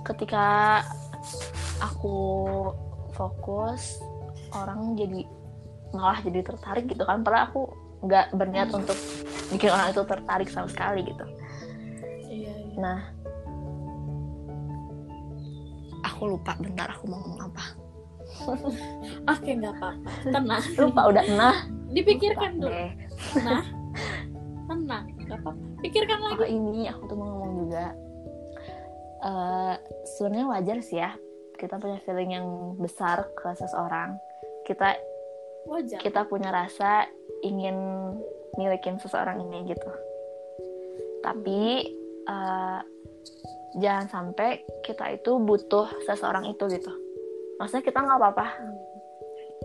ketika 0.01 0.81
aku 1.77 2.17
fokus 3.13 4.01
orang 4.55 4.99
jadi 4.99 5.23
malah 5.91 6.19
jadi 6.23 6.39
tertarik 6.43 6.85
gitu 6.87 7.03
kan. 7.03 7.23
Padahal 7.23 7.51
aku 7.51 7.61
nggak 8.01 8.33
berniat 8.33 8.69
untuk 8.73 8.97
bikin 9.53 9.69
orang 9.69 9.93
itu 9.93 10.01
tertarik 10.07 10.49
sama 10.49 10.67
sekali 10.71 11.05
gitu. 11.05 11.25
Iya, 12.27 12.53
iya. 12.53 12.75
nah. 12.79 12.99
Aku 16.01 16.33
lupa 16.33 16.57
bentar 16.57 16.89
aku 16.89 17.05
mau 17.11 17.21
ngomong 17.21 17.41
apa. 17.51 17.65
Oke 19.37 19.51
nggak 19.53 19.73
apa-apa. 19.77 20.11
Tenang. 20.25 20.63
Lupa 20.79 21.01
udah 21.13 21.25
nah 21.37 21.57
dipikirkan 21.91 22.57
lupa 22.57 22.63
dulu. 22.65 22.73
deh. 22.73 22.91
nah 23.43 23.63
tenang 24.65 25.05
nggak 25.19 25.39
apa-apa. 25.43 25.61
Pikirkan 25.81 26.17
oh 26.21 26.27
lagi 26.33 26.45
ini 26.49 26.89
aku 26.89 27.01
tuh 27.05 27.15
mau 27.19 27.27
ngomong 27.37 27.51
juga. 27.67 27.85
Eh 29.21 29.75
sebenarnya 30.17 30.45
wajar 30.49 30.77
sih 30.81 30.97
ya 30.97 31.13
kita 31.61 31.77
punya 31.77 32.01
feeling 32.01 32.33
yang 32.33 32.47
besar 32.81 33.29
ke 33.37 33.53
seseorang 33.53 34.17
kita 34.71 34.95
wajar. 35.67 35.99
kita 35.99 36.21
punya 36.25 36.49
rasa 36.49 37.05
ingin 37.43 37.75
milikin 38.55 38.97
seseorang 38.97 39.43
ini 39.43 39.67
gitu. 39.75 39.91
Tapi 41.19 41.61
eh, 42.27 42.79
jangan 43.77 44.07
sampai 44.07 44.63
kita 44.83 45.11
itu 45.15 45.37
butuh 45.39 45.87
seseorang 46.07 46.47
itu 46.47 46.63
gitu. 46.71 46.91
Maksudnya 47.59 47.83
kita 47.85 47.99
nggak 48.01 48.19
apa-apa 48.19 48.47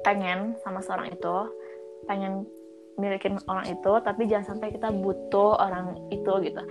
pengen 0.04 0.58
sama 0.60 0.84
seorang 0.84 1.08
itu 1.14 1.36
pengen 2.04 2.44
milikin 2.96 3.36
orang 3.48 3.66
itu 3.68 3.92
tapi 4.04 4.24
jangan 4.28 4.56
sampai 4.56 4.72
kita 4.74 4.92
butuh 4.92 5.56
orang 5.58 5.96
itu 6.10 6.32
gitu. 6.44 6.62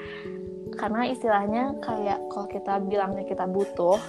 Karena 0.76 1.08
istilahnya 1.08 1.80
kayak 1.80 2.20
kalau 2.28 2.48
kita 2.52 2.84
bilangnya 2.84 3.24
kita 3.24 3.48
butuh 3.48 4.00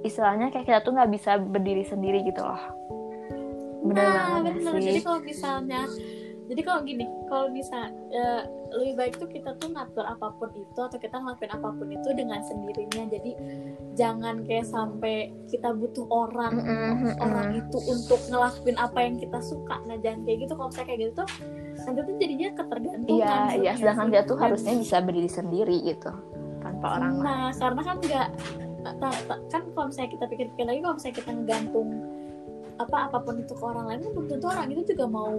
istilahnya 0.00 0.48
kayak 0.48 0.64
kita 0.64 0.80
tuh 0.80 0.96
nggak 0.96 1.12
bisa 1.12 1.36
berdiri 1.36 1.84
sendiri 1.84 2.24
gitu 2.24 2.40
loh 2.40 2.60
bener 3.80 4.04
nah 4.04 4.38
bener. 4.44 4.72
Gak 4.76 4.82
jadi 4.84 5.00
kalau 5.00 5.20
misalnya 5.24 5.82
jadi 6.50 6.62
kalau 6.66 6.80
gini 6.82 7.06
kalau 7.30 7.46
misal 7.54 7.94
eh, 8.10 8.42
lebih 8.74 8.94
baik 8.98 9.14
tuh 9.22 9.30
kita 9.30 9.54
tuh 9.62 9.70
ngatur 9.70 10.02
apa 10.02 10.34
pun 10.34 10.50
itu 10.54 10.78
atau 10.78 10.98
kita 10.98 11.14
ngelakuin 11.22 11.52
apa 11.54 11.68
pun 11.70 11.86
itu 11.86 12.08
dengan 12.10 12.42
sendirinya. 12.42 13.06
Jadi 13.06 13.32
jangan 13.94 14.42
kayak 14.42 14.66
sampai 14.66 15.30
kita 15.46 15.70
butuh 15.70 16.06
orang 16.10 16.58
Mm-mm, 16.58 16.90
mm-mm. 17.06 17.22
orang 17.22 17.48
itu 17.54 17.78
untuk 17.86 18.18
ngelakuin 18.26 18.76
apa 18.82 18.98
yang 18.98 19.14
kita 19.22 19.38
suka. 19.38 19.78
Nah 19.86 19.94
jangan 20.02 20.26
kayak 20.26 20.38
gitu. 20.42 20.52
Kalau 20.58 20.68
misalnya 20.74 20.88
kayak 20.90 21.00
gitu 21.06 21.12
tuh 21.22 21.28
nanti 21.86 22.00
tuh 22.02 22.14
jadinya 22.18 22.48
ketergantungan. 22.58 23.14
Iya 23.14 23.30
iya. 23.30 23.38
Sebenarnya 23.46 23.74
sedangkan 23.78 24.06
dia 24.10 24.22
tuh 24.26 24.36
harusnya 24.38 24.74
bisa 24.74 24.96
berdiri 25.02 25.30
sendiri 25.30 25.76
gitu 25.86 26.10
tanpa 26.60 26.86
orang 27.00 27.12
lain. 27.20 27.24
nah 27.24 27.44
karena 27.56 27.82
kan 27.84 27.96
nggak 28.00 28.28
kan 29.52 29.62
kalau 29.76 29.86
misalnya 29.92 30.10
kita 30.16 30.24
pikir-pikir 30.28 30.64
lagi 30.64 30.80
kalau 30.80 30.94
misalnya 30.96 31.16
kita 31.20 31.30
ngegantung 31.36 31.88
apa 32.80 32.96
apa 33.12 33.18
pun 33.20 33.34
itu 33.40 33.52
ke 33.52 33.64
orang 33.64 33.84
lain 33.92 34.00
kan 34.00 34.10
belum 34.16 34.26
tentu 34.32 34.46
orang 34.48 34.66
itu 34.72 34.82
juga 34.96 35.04
mau 35.06 35.34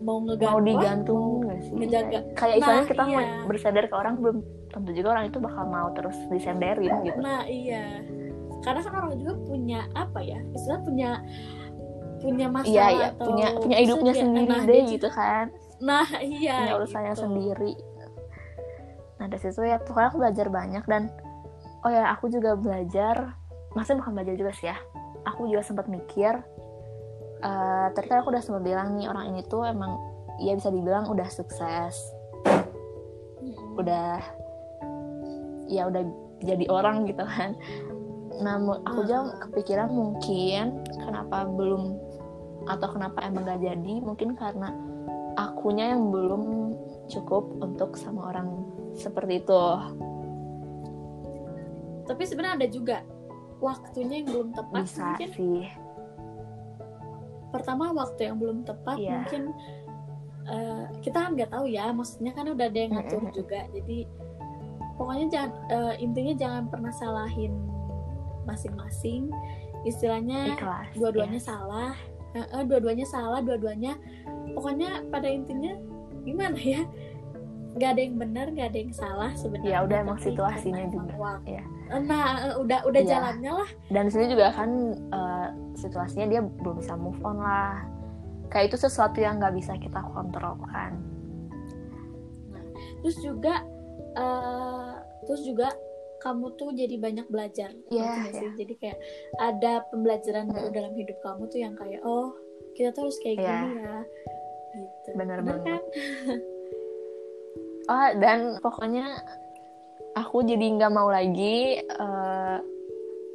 mau 0.00 0.16
ngegantung 0.24 0.56
mau 0.56 0.60
digantung 0.64 1.24
nggak 1.44 1.58
sih 1.60 1.72
ngejaga. 1.76 2.18
kayak 2.32 2.54
istilahnya 2.56 2.80
Nah, 2.82 2.88
kita 2.88 3.02
mau 3.04 3.20
iya. 3.20 3.44
bersender 3.44 3.84
ke 3.86 3.94
orang 3.94 4.14
belum 4.16 4.36
tentu 4.72 4.90
juga 4.96 5.08
orang 5.12 5.24
itu 5.28 5.38
bakal 5.38 5.64
mau 5.68 5.88
terus 5.92 6.16
disenderin 6.32 6.94
gitu 7.04 7.18
Nah 7.20 7.42
iya, 7.44 8.00
karena 8.64 8.80
kan 8.80 8.92
orang 8.96 9.18
juga 9.20 9.34
punya 9.44 9.80
apa 9.92 10.18
ya, 10.24 10.38
istilah 10.56 10.80
punya 10.80 11.10
punya 12.20 12.46
masalah 12.52 12.68
iya 12.70 12.86
iya 12.92 13.06
atau 13.16 13.26
punya 13.32 13.46
punya 13.56 13.76
hidupnya 13.80 14.14
sendiri 14.14 14.52
nah, 14.52 14.62
deh 14.68 14.82
gitu 14.92 15.08
kan 15.08 15.46
Nah 15.80 16.06
iya. 16.20 16.56
punya 16.60 16.74
urusannya 16.76 17.14
gitu. 17.16 17.22
sendiri 17.24 17.72
nah 19.20 19.26
dari 19.28 19.40
situ 19.40 19.60
ya 19.64 19.76
pokoknya 19.80 20.08
aku 20.12 20.18
belajar 20.20 20.46
banyak 20.48 20.84
dan 20.88 21.02
oh 21.84 21.92
ya 21.92 22.08
aku 22.12 22.32
juga 22.32 22.56
belajar 22.56 23.36
maksudnya 23.76 24.00
bukan 24.00 24.12
belajar 24.16 24.34
juga 24.36 24.52
sih 24.56 24.68
ya 24.72 24.76
aku 25.28 25.48
juga 25.48 25.60
sempat 25.60 25.92
mikir 25.92 26.40
eh 27.40 27.86
tadi 27.96 28.06
kan 28.08 28.20
aku 28.20 28.32
udah 28.32 28.42
sempat 28.44 28.62
bilang 28.62 29.00
nih 29.00 29.08
orang 29.08 29.32
ini 29.32 29.40
tuh 29.48 29.64
emang 29.64 29.96
ya 30.40 30.52
bisa 30.52 30.68
dibilang 30.68 31.08
udah 31.08 31.28
sukses. 31.28 31.96
Udah 33.76 34.20
ya 35.70 35.88
udah 35.88 36.02
jadi 36.44 36.64
orang 36.68 37.08
gitu 37.08 37.24
kan. 37.24 37.56
Mu- 38.40 38.80
aku 38.88 39.04
juga 39.04 39.36
kepikiran 39.48 39.92
mungkin 39.92 40.80
kenapa 40.96 41.44
belum 41.44 41.96
atau 42.68 42.88
kenapa 42.92 43.24
emang 43.24 43.44
gak 43.48 43.60
jadi 43.60 43.94
mungkin 44.04 44.36
karena 44.36 44.72
akunya 45.36 45.96
yang 45.96 46.12
belum 46.12 46.72
cukup 47.08 47.56
untuk 47.60 47.96
sama 47.96 48.32
orang 48.32 48.64
seperti 48.96 49.40
itu. 49.44 49.64
Tapi 52.04 52.22
sebenarnya 52.26 52.56
ada 52.64 52.68
juga 52.68 52.96
waktunya 53.60 54.24
yang 54.24 54.28
belum 54.28 54.48
tepat. 54.56 54.82
bisa 54.84 55.04
Mungkin. 55.14 55.28
sih 55.36 55.60
pertama 57.50 57.90
waktu 57.92 58.30
yang 58.30 58.38
belum 58.38 58.62
tepat 58.64 58.96
Iya. 58.98 59.10
mungkin 59.20 59.42
eh, 60.50 60.84
kita 61.04 61.18
kan 61.20 61.30
nggak 61.36 61.50
tahu 61.52 61.66
ya, 61.70 61.90
maksudnya 61.94 62.32
kan 62.34 62.46
udah 62.50 62.66
ada 62.66 62.78
yang 62.78 62.92
ngatur 62.96 63.22
Mm-mm. 63.22 63.34
juga. 63.36 63.60
Jadi 63.70 63.98
pokoknya 64.98 65.26
jangan 65.30 65.52
eh, 65.70 65.94
intinya 66.02 66.34
jangan 66.34 66.64
pernah 66.70 66.92
salahin 66.94 67.52
masing-masing. 68.48 69.30
Istilahnya 69.86 70.56
ikhlas 70.58 70.92
dua-duanya 70.96 71.40
ya. 71.40 71.48
salah 71.54 71.92
Eh, 72.30 72.46
eh, 72.46 72.62
dua-duanya 72.62 73.02
salah 73.10 73.42
dua-duanya 73.42 73.98
pokoknya 74.54 75.02
pada 75.10 75.26
intinya 75.26 75.74
gimana 76.22 76.54
ya 76.62 76.86
nggak 77.70 77.86
ada 77.88 78.00
yang 78.00 78.16
benar 78.16 78.46
nggak 78.48 78.68
ada 78.68 78.78
yang 78.78 78.92
salah 78.92 79.30
sebenarnya 79.32 79.70
Ya, 79.70 79.78
udah 79.80 79.96
emang 80.00 80.16
tapi 80.16 80.26
situasinya 80.28 80.84
juga, 80.88 81.14
waktu. 81.14 81.54
ya. 81.54 81.62
Nah 81.96 82.26
udah 82.56 82.78
udah 82.82 83.00
Ya. 83.00 83.10
jalannya 83.12 83.52
lah 83.56 83.70
dan 83.88 84.04
sini 84.06 84.26
juga 84.26 84.46
kan 84.50 84.70
eh, 84.92 85.48
situasinya 85.74 86.26
dia 86.26 86.40
belum 86.42 86.74
bisa 86.78 86.94
move 86.94 87.18
on 87.20 87.38
lah 87.38 87.86
kayak 88.46 88.68
itu 88.68 88.78
sesuatu 88.80 89.16
yang 89.16 89.38
nggak 89.38 89.54
bisa 89.54 89.74
kita 89.76 90.02
kontrol 90.04 90.58
kan 90.66 90.98
terus 93.00 93.16
juga 93.18 93.62
eh, 94.12 94.92
terus 95.24 95.42
juga 95.44 95.70
kamu 96.20 96.52
tuh 96.54 96.68
jadi 96.70 96.94
banyak 96.96 97.26
belajar 97.28 97.70
sih? 97.70 97.96
iya. 97.96 98.50
jadi 98.52 98.74
kayak 98.76 98.98
ada 99.38 99.86
pembelajaran 99.88 100.46
baru 100.48 100.68
Mm. 100.68 100.76
dalam 100.76 100.92
hidup 100.92 101.16
kamu 101.18 101.42
tuh 101.46 101.60
yang 101.60 101.72
kayak 101.72 102.02
oh 102.02 102.34
kita 102.72 102.90
tuh 102.90 103.06
harus 103.06 103.18
kayak 103.20 103.38
Iya. 103.38 103.56
gini 103.56 103.72
ya 103.78 103.98
gitu 104.74 105.08
Bener 105.14 105.38
Bener 105.38 105.56
banget. 105.56 105.64
kan 105.64 105.82
Oh, 107.90 108.08
dan 108.22 108.62
pokoknya 108.62 109.18
aku 110.14 110.46
jadi 110.46 110.78
nggak 110.78 110.92
mau 110.94 111.10
lagi 111.10 111.82
eh, 111.82 112.58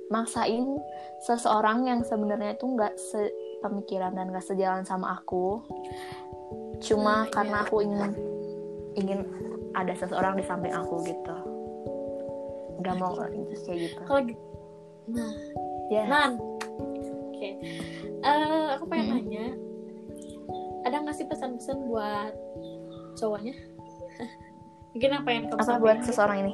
maksain 0.08 0.80
seseorang 1.20 1.84
yang 1.84 2.00
sebenarnya 2.08 2.56
itu 2.56 2.64
nggak 2.64 2.94
sepemikiran 2.96 4.16
dan 4.16 4.32
nggak 4.32 4.46
sejalan 4.46 4.88
sama 4.88 5.20
aku. 5.20 5.60
Cuma 6.80 7.28
Nah, 7.28 7.32
karena 7.32 7.58
iya. 7.60 7.66
aku 7.68 7.76
ingin 7.84 8.12
ingin 8.96 9.20
ada 9.76 9.92
seseorang 9.92 10.40
di 10.40 10.44
samping 10.48 10.72
aku 10.72 11.04
gitu. 11.04 11.36
Nggak 12.80 12.96
mau 12.96 13.12
kayak 13.12 13.34
gitu. 13.76 14.02
kalau 14.08 14.22
gi- 14.24 14.40
nah 15.06 15.34
Ya, 15.86 16.02
Nan, 16.10 16.42
oke. 17.30 17.50
Eh, 18.26 18.68
aku 18.74 18.90
pengen 18.90 19.06
Hmm. 19.06 19.22
nanya, 19.22 19.46
ada 20.82 20.98
nggak 20.98 21.14
sih 21.14 21.30
pesan-pesan 21.30 21.78
buat 21.86 22.34
cowoknya? 23.14 23.54
Mungkin 24.95 25.12
apa 25.12 25.29
yang 25.31 25.43
kamu 25.51 25.60
apa 25.60 25.74
buat 25.84 26.00
seseorang 26.07 26.38
ini? 26.48 26.53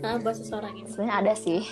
Nah, 0.00 0.16
buat 0.20 0.36
seseorang 0.36 0.72
ini. 0.80 0.88
Sebenarnya 0.88 1.14
ada 1.20 1.34
sih. 1.36 1.62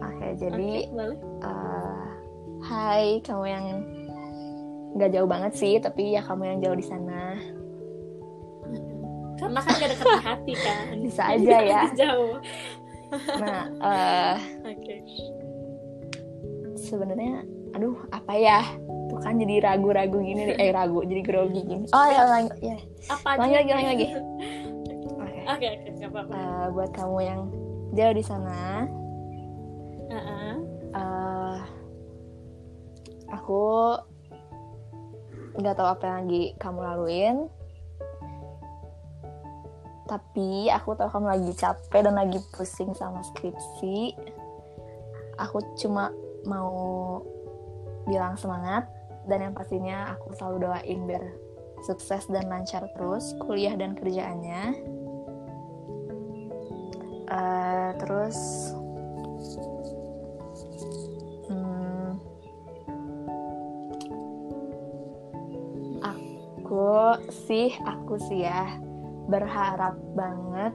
Oke, 0.00 0.26
jadi 0.40 0.70
Oke, 0.86 0.92
boleh. 0.96 1.18
Eh, 1.44 2.04
hai 2.66 3.20
kamu 3.20 3.44
yang 3.44 3.66
nggak 4.96 5.10
jauh 5.12 5.28
banget 5.28 5.52
sih 5.52 5.76
tapi 5.76 6.16
ya 6.16 6.24
kamu 6.24 6.56
yang 6.56 6.58
jauh 6.64 6.78
di 6.80 6.86
sana 6.88 7.36
Karena 9.36 9.60
kan 9.60 9.72
gak 9.76 9.90
deket 9.92 10.06
di 10.08 10.22
hati 10.24 10.52
kan. 10.56 10.84
Bisa 11.04 11.22
aja 11.36 11.56
ya. 11.60 11.82
Jauh. 11.92 12.40
nah 13.36 13.68
eh, 13.92 14.36
Oke. 14.72 14.94
sebenarnya 16.80 17.44
aduh 17.76 18.00
apa 18.08 18.32
ya 18.34 18.64
kan 19.26 19.34
jadi 19.42 19.54
ragu-ragu 19.58 20.18
gini 20.22 20.54
nih. 20.54 20.56
eh 20.62 20.70
ragu 20.70 21.02
jadi 21.02 21.22
grogi 21.26 21.60
gini 21.66 21.86
oh 21.90 22.06
ya 22.06 22.22
lagi 22.30 22.50
ya 22.62 22.78
Apa? 23.10 23.28
Lanjut 23.38 23.58
lagi, 23.58 23.70
lanjut 23.74 23.90
lagi. 23.90 24.06
oke 25.46 25.66
Oke, 25.66 25.68
apa-apa. 26.02 26.30
Eh, 26.34 26.66
buat 26.74 26.90
kamu 26.94 27.18
yang 27.22 27.40
jauh 27.94 28.14
di 28.14 28.24
sana 28.24 28.86
Heeh. 30.06 30.54
eh, 30.94 31.56
aku 33.34 33.62
nggak 35.56 35.74
tahu 35.74 35.88
apa 35.88 36.02
yang 36.06 36.16
lagi 36.22 36.42
kamu 36.58 36.78
laluin 36.84 37.36
tapi 40.06 40.70
aku 40.70 40.94
tahu 40.94 41.10
kamu 41.10 41.26
lagi 41.34 41.52
capek 41.58 42.00
dan 42.06 42.14
lagi 42.14 42.38
pusing 42.54 42.94
sama 42.94 43.26
skripsi 43.26 44.14
aku 45.34 45.58
cuma 45.74 46.14
mau 46.46 47.18
bilang 48.06 48.38
semangat 48.38 48.86
dan 49.26 49.50
yang 49.50 49.54
pastinya 49.54 50.14
aku 50.14 50.34
selalu 50.38 50.70
doain 50.70 51.00
biar 51.06 51.24
sukses 51.82 52.24
dan 52.30 52.46
lancar 52.48 52.86
terus 52.94 53.34
kuliah 53.42 53.74
dan 53.74 53.94
kerjaannya. 53.98 54.74
Uh, 57.26 57.90
terus 57.98 58.38
hmm, 61.50 62.14
aku 66.06 67.18
sih 67.50 67.74
aku 67.82 68.14
sih 68.30 68.46
ya 68.46 68.78
berharap 69.26 69.98
banget 70.14 70.70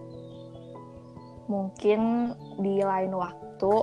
mungkin 1.47 2.35
di 2.59 2.83
lain 2.83 3.15
waktu 3.15 3.73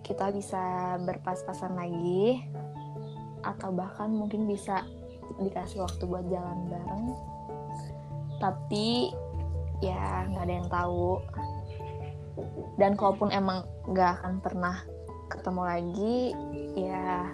kita 0.00 0.32
bisa 0.32 0.96
berpas-pasan 1.04 1.76
lagi 1.76 2.40
atau 3.42 3.74
bahkan 3.74 4.10
mungkin 4.10 4.46
bisa 4.46 4.86
dikasih 5.38 5.82
waktu 5.82 6.02
buat 6.06 6.26
jalan 6.30 6.70
bareng. 6.70 7.06
Tapi 8.38 9.10
ya 9.82 10.26
nggak 10.30 10.44
ada 10.46 10.54
yang 10.54 10.70
tahu. 10.70 11.18
Dan 12.80 12.96
kalaupun 12.96 13.28
emang 13.30 13.66
nggak 13.90 14.22
akan 14.22 14.40
pernah 14.40 14.76
ketemu 15.28 15.62
lagi 15.64 16.16
ya 16.76 17.24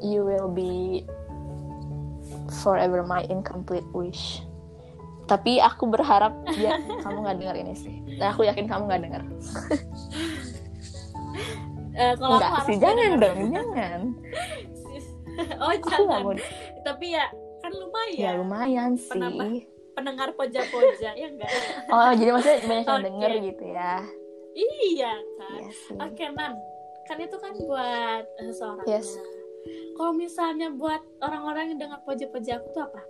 you 0.00 0.24
will 0.24 0.48
be 0.48 1.04
forever 2.62 3.02
my 3.02 3.24
incomplete 3.28 3.86
wish. 3.96 4.42
Tapi 5.26 5.58
aku 5.58 5.90
berharap 5.90 6.34
ya 6.54 6.78
kamu 7.02 7.18
nggak 7.26 7.36
dengar 7.40 7.56
ini 7.58 7.74
sih. 7.74 7.96
Dan 8.20 8.32
aku 8.34 8.46
yakin 8.46 8.66
kamu 8.68 8.82
nggak 8.86 9.02
dengar 9.02 9.22
uh, 11.96 12.14
kalau 12.20 12.36
Enggak 12.38 12.52
sih 12.68 12.76
jangan 12.78 13.10
dong 13.18 13.40
jangan. 13.52 14.00
Oh 15.60 15.68
jangan. 15.68 16.24
mau... 16.24 16.32
tapi 16.80 17.12
ya 17.12 17.28
kan 17.60 17.68
lumayan. 17.68 18.16
Ya 18.16 18.30
lumayan 18.40 18.96
sih. 18.96 19.12
Penambah, 19.12 19.68
pendengar 19.92 20.28
poja-poja 20.32 21.12
ya 21.16 21.26
enggak 21.28 21.48
oh 21.92 22.12
jadi 22.12 22.30
maksudnya 22.36 22.60
banyak 22.68 22.84
yang 22.84 22.96
okay. 23.00 23.06
denger 23.08 23.30
gitu 23.44 23.64
ya? 23.68 23.92
Iya 24.56 25.12
kan? 25.36 25.60
Iya 25.60 25.68
oke 26.00 26.12
okay, 26.16 26.28
nan. 26.32 26.54
Kan 27.06 27.16
itu 27.20 27.36
kan 27.38 27.52
buat 27.68 28.24
uh, 28.24 28.52
seorang 28.52 28.86
yes. 28.88 29.12
kalau 29.94 30.12
misalnya 30.16 30.68
buat 30.72 31.04
orang-orang 31.20 31.74
yang 31.74 31.78
dengar 31.88 32.00
poja-poja 32.04 32.60
aku 32.60 32.68
tuh 32.72 32.82
apa? 32.88 33.02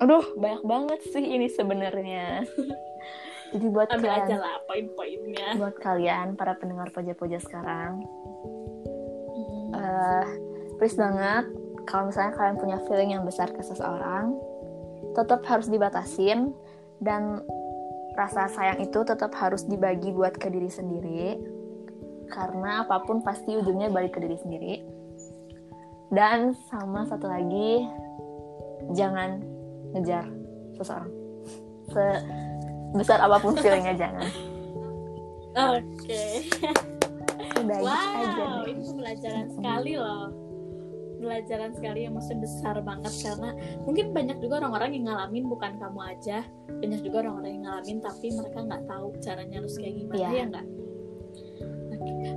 Aduh 0.00 0.24
banyak 0.40 0.62
banget 0.64 1.00
sih 1.12 1.24
ini 1.24 1.48
sebenarnya 1.48 2.44
jadi 3.54 3.66
buat 3.70 3.86
Ambil 3.94 4.10
kalian. 4.10 4.26
aja 4.26 4.36
lah 4.42 4.56
poin-poinnya. 4.66 5.48
Buat 5.54 5.76
kalian 5.78 6.26
para 6.34 6.58
pendengar 6.58 6.90
poja-poja 6.90 7.38
sekarang. 7.38 8.02
Hmm. 9.34 9.70
uh, 9.78 10.26
please 10.82 10.98
banget 10.98 11.46
kalau 11.86 12.10
misalnya 12.10 12.34
kalian 12.34 12.58
punya 12.58 12.78
feeling 12.90 13.10
yang 13.14 13.22
besar 13.22 13.46
ke 13.54 13.62
seseorang 13.62 14.34
tetap 15.14 15.46
harus 15.46 15.70
dibatasin. 15.70 16.50
Dan 16.98 17.46
rasa 18.18 18.50
sayang 18.50 18.82
itu 18.82 19.06
tetap 19.06 19.30
harus 19.38 19.62
dibagi 19.70 20.10
buat 20.10 20.34
ke 20.34 20.50
diri 20.50 20.70
sendiri. 20.70 21.38
Karena 22.26 22.82
apa 22.82 23.06
pun 23.06 23.22
pasti 23.22 23.54
ujungnya 23.54 23.86
balik 23.94 24.18
ke 24.18 24.20
diri 24.24 24.34
sendiri. 24.34 24.74
Dan 26.10 26.58
sama 26.66 27.06
satu 27.06 27.30
lagi 27.30 27.86
jangan 28.98 29.38
ngejar 29.94 30.26
seseorang 30.74 31.12
sebesar 32.94 33.18
apa 33.18 33.42
pun 33.42 33.58
feelingnya 33.58 33.94
jangan. 33.98 34.30
Oke. 35.54 35.82
Okay. 35.98 36.32
udah 37.58 37.78
wow, 37.82 38.22
aja. 38.22 38.44
itu 38.70 38.90
pelajaran 38.94 39.46
sekali 39.50 39.92
loh. 39.98 40.30
Pelajaran 41.18 41.70
sekali 41.74 42.00
yang 42.06 42.14
maksudnya 42.14 42.44
besar 42.46 42.76
banget 42.84 43.12
karena 43.24 43.50
mungkin 43.82 44.06
banyak 44.14 44.38
juga 44.38 44.62
orang-orang 44.62 44.90
yang 44.94 45.04
ngalamin 45.10 45.44
bukan 45.50 45.72
kamu 45.82 46.00
aja. 46.06 46.38
Banyak 46.70 47.00
juga 47.02 47.16
orang-orang 47.26 47.50
yang 47.58 47.64
ngalamin 47.66 47.98
tapi 47.98 48.26
mereka 48.30 48.58
nggak 48.62 48.82
tahu 48.86 49.06
caranya 49.18 49.56
harus 49.58 49.74
kayak 49.74 49.94
gimana 49.98 50.20
yeah. 50.22 50.30
ya 50.30 50.44
nggak? 50.54 50.66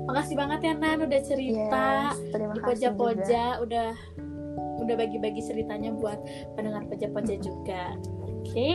Makasih 0.08 0.36
banget 0.39 0.60
ya 0.63 0.73
Nan 0.73 0.99
udah 1.05 1.21
cerita. 1.21 1.88
Yes, 2.15 2.17
di 2.34 2.60
poja-poja 2.63 3.43
udah 3.62 3.89
udah 4.77 4.95
bagi-bagi 4.95 5.41
ceritanya 5.41 5.89
buat 5.93 6.21
pendengar 6.55 6.86
poja-poja 6.88 7.36
juga 7.41 7.97
oke. 8.47 8.55
Okay? 8.55 8.73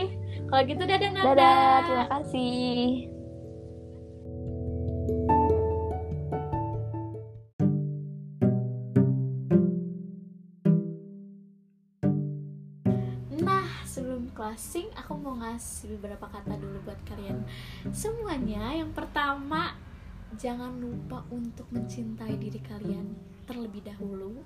kalau 0.53 0.63
gitu 0.69 0.83
dadah 0.85 1.09
Nanda. 1.09 1.33
Dadah 1.33 1.77
terima 1.85 2.05
kasih. 2.13 3.09
Closing 14.33 14.89
aku 14.97 15.13
mau 15.17 15.37
ngasih 15.39 15.95
beberapa 15.95 16.25
kata 16.27 16.57
dulu 16.57 16.83
buat 16.83 16.97
kalian 17.07 17.45
semuanya. 17.93 18.75
Yang 18.75 18.91
pertama 18.97 19.77
jangan 20.35 20.77
lupa 20.77 21.23
untuk 21.31 21.69
mencintai 21.71 22.35
diri 22.41 22.59
kalian 22.59 23.13
terlebih 23.45 23.85
dahulu 23.85 24.41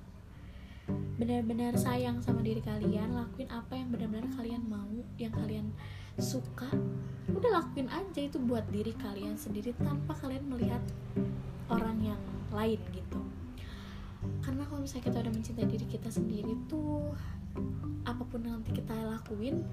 benar-benar 1.17 1.75
sayang 1.75 2.23
sama 2.23 2.39
diri 2.45 2.63
kalian 2.63 3.11
lakuin 3.11 3.49
apa 3.51 3.73
yang 3.75 3.91
benar-benar 3.91 4.29
kalian 4.37 4.63
mau 4.69 4.87
yang 5.19 5.33
kalian 5.35 5.67
suka 6.17 6.69
udah 7.29 7.61
lakuin 7.61 7.91
aja 7.91 8.21
itu 8.25 8.39
buat 8.41 8.65
diri 8.73 8.95
kalian 8.97 9.35
sendiri 9.37 9.75
tanpa 9.83 10.15
kalian 10.17 10.47
melihat 10.47 10.81
orang 11.67 11.99
yang 11.99 12.21
lain 12.49 12.79
gitu. 12.95 13.21
Karena 14.41 14.63
kalau 14.65 14.81
misalnya 14.81 15.05
kita 15.11 15.17
udah 15.21 15.33
mencintai 15.35 15.67
diri 15.67 15.85
kita 15.85 16.09
sendiri 16.09 16.55
tuh 16.71 17.13
apa 18.07 18.23
pun 18.23 18.41
nanti 18.41 18.71
kita 18.71 18.95
lakuin 18.95 19.67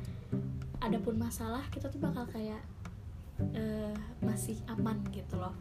adapun 0.82 1.16
masalah 1.16 1.62
kita 1.70 1.86
tuh 1.88 2.02
bakal 2.02 2.26
kayak 2.28 2.60
uh, 3.38 3.94
masih 4.20 4.58
aman 4.66 5.00
gitu 5.14 5.38
loh 5.38 5.54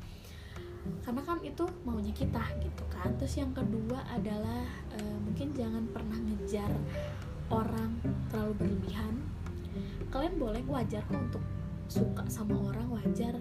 karena 1.03 1.21
kan 1.23 1.39
itu 1.43 1.63
maunya 1.87 2.11
kita 2.11 2.43
gitu 2.59 2.83
kan. 2.91 3.11
Terus 3.19 3.39
yang 3.39 3.51
kedua 3.55 4.03
adalah 4.11 4.63
uh, 4.99 5.17
mungkin 5.23 5.55
jangan 5.55 5.83
pernah 5.91 6.19
ngejar 6.19 6.71
orang 7.51 7.99
terlalu 8.31 8.53
berlebihan. 8.59 9.15
Kalian 10.11 10.35
boleh 10.37 10.63
wajar 10.69 11.01
kok 11.09 11.19
untuk 11.19 11.43
suka 11.87 12.23
sama 12.27 12.55
orang 12.59 12.87
wajar. 12.91 13.35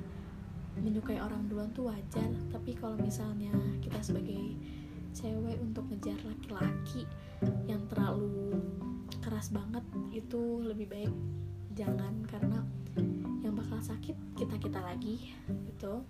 Menyukai 0.78 1.20
orang 1.20 1.46
duluan 1.50 1.70
tuh 1.76 1.90
wajar. 1.90 2.31
Tapi 2.50 2.74
kalau 2.78 2.96
misalnya 2.96 3.52
kita 3.83 4.00
sebagai 4.00 4.57
cewek 5.12 5.61
untuk 5.61 5.85
ngejar 5.92 6.16
laki-laki 6.24 7.05
yang 7.68 7.85
terlalu 7.92 8.57
keras 9.20 9.52
banget 9.52 9.85
itu 10.14 10.64
lebih 10.64 10.88
baik 10.88 11.14
jangan. 11.76 12.24
Karena 12.24 12.64
yang 13.44 13.59
bakal 13.59 13.83
sakit 13.83 14.16
kita 14.38 14.57
kita 14.57 14.81
lagi 14.81 15.35
gitu 15.68 16.07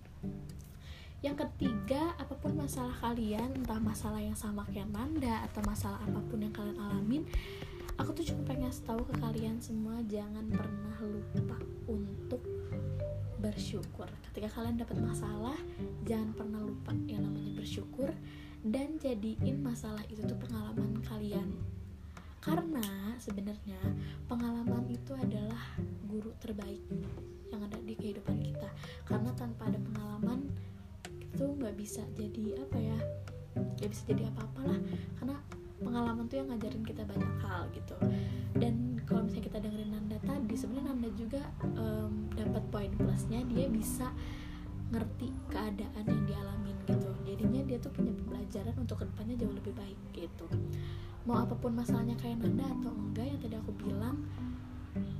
yang 1.23 1.39
ketiga 1.39 2.11
apa 2.19 2.35
pun 2.35 2.51
masalah 2.53 2.91
kalian 2.99 3.63
entah 3.63 3.79
masalah 3.79 4.19
yang 4.19 4.35
sama 4.35 4.67
kayak 4.67 4.91
Nanda 4.91 5.47
atau 5.47 5.63
masalah 5.63 5.97
apa 6.03 6.19
pun 6.27 6.43
yang 6.43 6.51
kalian 6.51 6.75
alamin 6.75 7.23
aku 7.95 8.11
tuh 8.11 8.25
cuma 8.27 8.43
pengen 8.43 8.73
tahu 8.83 9.01
ke 9.07 9.15
kalian 9.23 9.55
semua 9.63 10.03
jangan 10.11 10.43
pernah 10.51 10.97
lupa 10.99 11.57
untuk 11.87 12.41
bersyukur. 13.43 14.07
Ketika 14.31 14.47
kalian 14.55 14.79
dapat 14.79 15.03
masalah 15.03 15.59
jangan 16.07 16.31
pernah 16.31 16.63
lupa 16.63 16.95
yang 17.05 17.27
namanya 17.27 17.59
bersyukur 17.59 18.07
dan 18.63 18.95
jadiin 19.03 19.59
masalah 19.59 19.99
itu 20.07 20.23
tuh 20.23 20.39
pengalaman 20.39 21.03
kalian. 21.03 21.51
Karena 22.39 23.15
sebenarnya 23.19 23.79
pengalaman 24.31 24.87
itu 24.87 25.11
adalah 25.15 25.59
guru 26.07 26.31
terbaik 26.39 26.83
yang 27.51 27.61
ada 27.63 27.79
di 27.83 27.95
kehidupan 27.99 28.39
kita. 28.39 28.71
Karena 29.03 29.31
tanpa 29.35 29.67
ada 29.67 29.79
pengalaman 29.79 30.47
itu 31.33 31.45
nggak 31.49 31.73
bisa 31.73 32.05
jadi 32.13 32.61
apa 32.61 32.77
ya 32.77 32.99
nggak 33.57 33.89
bisa 33.89 34.03
jadi 34.05 34.29
apa-apalah 34.29 34.77
karena 35.17 35.35
pengalaman 35.81 36.29
tuh 36.29 36.37
yang 36.39 36.47
ngajarin 36.53 36.85
kita 36.85 37.03
banyak 37.03 37.33
hal 37.43 37.67
gitu. 37.75 37.95
Dan 38.55 39.01
kalau 39.03 39.27
misalnya 39.27 39.45
kita 39.51 39.57
dengerin 39.65 39.91
Nanda 39.91 40.17
tadi 40.23 40.55
sebenarnya 40.55 40.85
Nanda 40.93 41.09
juga 41.17 41.41
um, 41.75 42.31
dapat 42.31 42.63
poin 42.71 42.91
plusnya 42.95 43.43
dia 43.51 43.67
bisa 43.67 44.07
ngerti 44.93 45.33
keadaan 45.51 46.05
yang 46.07 46.23
dialamin 46.23 46.77
gitu. 46.87 47.09
Jadinya 47.27 47.61
dia 47.67 47.77
tuh 47.81 47.91
punya 47.91 48.13
pembelajaran 48.15 48.75
untuk 48.79 49.03
ke 49.03 49.05
depannya 49.09 49.35
jauh 49.41 49.53
lebih 49.53 49.73
baik 49.75 49.99
gitu. 50.15 50.45
Mau 51.27 51.43
apa 51.43 51.57
pun 51.57 51.75
masalahnya 51.75 52.15
kayak 52.15 52.39
Nanda 52.39 52.63
atau 52.79 52.93
enggak 52.93 53.25
yang 53.27 53.39
tadi 53.43 53.55
aku 53.59 53.71
bilang 53.75 54.23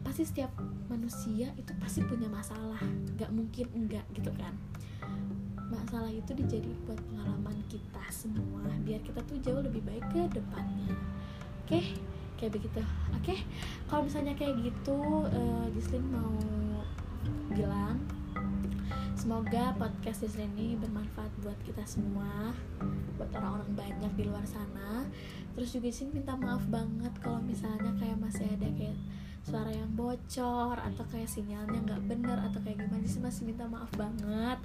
pasti 0.06 0.24
setiap 0.24 0.54
manusia 0.88 1.52
itu 1.60 1.74
pasti 1.82 2.06
punya 2.08 2.32
masalah. 2.32 2.80
Nggak 3.20 3.32
mungkin 3.36 3.66
enggak 3.76 4.06
gitu 4.16 4.32
kan 4.40 4.56
masalah 5.74 6.12
itu 6.14 6.32
dijadiin 6.38 6.80
buat 6.86 7.00
pengalaman 7.12 7.58
kita 7.68 8.04
semua 8.14 8.70
biar 8.86 9.02
kita 9.02 9.20
tuh 9.26 9.38
jauh 9.42 9.62
lebih 9.66 9.82
baik 9.82 10.06
ke 10.14 10.22
depannya 10.30 10.94
oke 11.66 11.74
okay? 11.74 11.98
kayak 12.38 12.62
begitu 12.62 12.80
oke 12.80 13.24
okay? 13.26 13.40
kalau 13.90 14.06
misalnya 14.06 14.34
kayak 14.38 14.56
gitu 14.62 15.28
uh, 15.28 15.66
Gislin 15.74 16.06
mau 16.14 16.34
bilang 17.52 17.98
Semoga 19.24 19.72
podcast 19.80 20.28
di 20.28 20.28
ini 20.36 20.76
bermanfaat 20.76 21.32
buat 21.48 21.56
kita 21.64 21.80
semua, 21.88 22.52
buat 23.16 23.32
orang-orang 23.32 23.72
banyak 23.72 24.12
di 24.20 24.24
luar 24.28 24.44
sana. 24.44 25.08
Terus 25.56 25.72
juga 25.72 25.88
sih 25.96 26.12
minta 26.12 26.36
maaf 26.36 26.60
banget 26.68 27.14
kalau 27.24 27.40
misalnya 27.40 27.96
kayak 27.96 28.20
masih 28.20 28.44
ada 28.52 28.68
kayak 28.76 29.00
suara 29.48 29.72
yang 29.72 29.92
bocor 29.96 30.76
atau 30.76 31.04
kayak 31.08 31.32
sinyalnya 31.32 31.80
nggak 31.88 32.04
bener 32.04 32.36
atau 32.36 32.60
kayak 32.68 32.84
gimana 32.84 33.08
sih 33.08 33.24
masih 33.24 33.48
minta 33.48 33.64
maaf 33.64 33.92
banget 33.96 34.60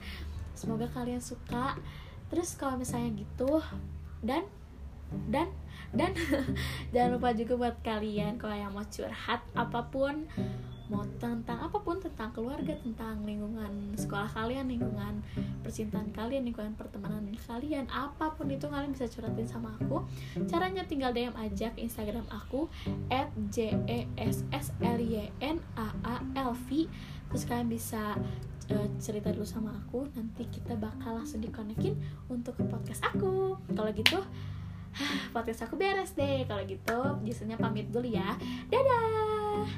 semoga 0.58 0.90
kalian 0.90 1.22
suka. 1.22 1.78
Terus 2.26 2.58
kalau 2.58 2.74
misalnya 2.74 3.14
gitu 3.14 3.62
dan 4.18 4.42
dan 5.30 5.48
dan 5.94 6.12
jangan 6.92 7.16
lupa 7.16 7.32
juga 7.32 7.54
buat 7.56 7.76
kalian 7.80 8.36
kalau 8.36 8.52
yang 8.52 8.74
mau 8.74 8.84
curhat 8.84 9.40
apa 9.56 9.80
pun 9.88 10.28
mau 10.88 11.04
tentang 11.20 11.60
apa 11.60 11.84
pun 11.84 12.00
tentang 12.00 12.32
keluarga 12.32 12.72
tentang 12.80 13.20
lingkungan 13.20 13.92
sekolah 13.92 14.24
kalian 14.32 14.72
lingkungan 14.72 15.20
percintaan 15.60 16.08
kalian 16.16 16.48
lingkungan 16.48 16.72
pertemanan 16.80 17.28
kalian 17.44 17.84
apa 17.92 18.32
pun 18.32 18.48
itu 18.48 18.68
kalian 18.68 18.92
bisa 18.96 19.04
curhatin 19.08 19.48
sama 19.48 19.76
aku. 19.76 20.04
Caranya 20.48 20.84
tinggal 20.88 21.12
DM 21.12 21.36
aja 21.36 21.72
ke 21.72 21.84
Instagram 21.84 22.24
aku 22.32 22.72
at 23.12 23.28
j 23.52 23.76
terus 27.28 27.44
kalian 27.44 27.68
bisa 27.68 28.16
uh, 28.72 28.88
cerita 29.00 29.32
dulu 29.32 29.46
sama 29.46 29.72
aku 29.72 30.08
nanti 30.16 30.44
kita 30.48 30.76
bakal 30.76 31.20
langsung 31.20 31.40
dikonekin 31.40 31.96
untuk 32.28 32.56
ke 32.56 32.64
podcast 32.66 33.04
aku. 33.04 33.56
Kalau 33.72 33.90
gitu 33.92 34.18
podcast 35.34 35.68
aku 35.68 35.74
beres 35.76 36.12
deh. 36.16 36.44
Kalau 36.44 36.62
gitu 36.64 36.98
biasanya 37.24 37.56
pamit 37.56 37.88
dulu 37.88 38.08
ya. 38.08 38.36
Dadah 38.68 39.68